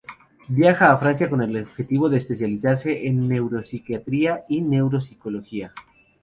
[0.47, 5.75] Viaja a Francia con el objetivo de especializarse en neuropsiquiatría y neuropsicología.